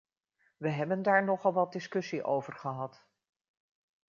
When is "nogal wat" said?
1.23-1.71